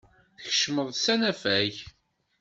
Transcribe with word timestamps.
Tkeccmeḍ 0.41 0.87
s 1.03 1.05
anafag. 1.13 1.73